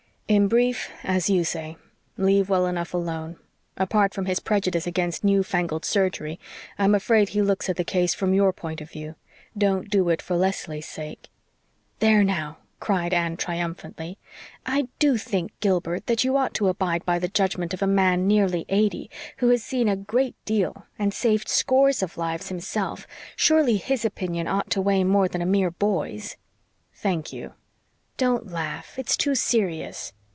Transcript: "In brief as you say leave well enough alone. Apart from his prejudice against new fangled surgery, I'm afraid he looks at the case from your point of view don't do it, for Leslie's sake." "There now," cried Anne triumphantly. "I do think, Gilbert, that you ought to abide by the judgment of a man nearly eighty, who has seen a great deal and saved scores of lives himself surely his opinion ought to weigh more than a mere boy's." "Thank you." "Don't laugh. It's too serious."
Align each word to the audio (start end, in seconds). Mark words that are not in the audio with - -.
"In 0.31 0.47
brief 0.47 0.89
as 1.03 1.29
you 1.29 1.43
say 1.43 1.75
leave 2.15 2.47
well 2.47 2.65
enough 2.65 2.93
alone. 2.93 3.35
Apart 3.75 4.13
from 4.13 4.27
his 4.27 4.39
prejudice 4.39 4.87
against 4.87 5.25
new 5.25 5.43
fangled 5.43 5.83
surgery, 5.83 6.39
I'm 6.79 6.95
afraid 6.95 7.27
he 7.27 7.41
looks 7.41 7.67
at 7.67 7.75
the 7.75 7.83
case 7.83 8.13
from 8.13 8.33
your 8.33 8.53
point 8.53 8.79
of 8.79 8.89
view 8.89 9.15
don't 9.57 9.89
do 9.89 10.07
it, 10.07 10.21
for 10.21 10.37
Leslie's 10.37 10.87
sake." 10.87 11.29
"There 11.99 12.23
now," 12.23 12.59
cried 12.79 13.13
Anne 13.13 13.35
triumphantly. 13.35 14.17
"I 14.65 14.87
do 14.99 15.17
think, 15.17 15.51
Gilbert, 15.59 16.07
that 16.07 16.23
you 16.23 16.37
ought 16.37 16.53
to 16.53 16.69
abide 16.69 17.05
by 17.05 17.19
the 17.19 17.27
judgment 17.27 17.73
of 17.73 17.81
a 17.81 17.85
man 17.85 18.25
nearly 18.25 18.63
eighty, 18.69 19.09
who 19.39 19.49
has 19.49 19.61
seen 19.61 19.89
a 19.89 19.97
great 19.97 20.35
deal 20.45 20.85
and 20.97 21.13
saved 21.13 21.49
scores 21.49 22.01
of 22.01 22.15
lives 22.17 22.47
himself 22.47 23.05
surely 23.35 23.75
his 23.75 24.05
opinion 24.05 24.47
ought 24.47 24.69
to 24.69 24.79
weigh 24.81 25.03
more 25.03 25.27
than 25.27 25.41
a 25.41 25.45
mere 25.45 25.71
boy's." 25.71 26.37
"Thank 26.95 27.33
you." 27.33 27.51
"Don't 28.15 28.49
laugh. 28.49 28.97
It's 28.97 29.17
too 29.17 29.35
serious." 29.35 30.13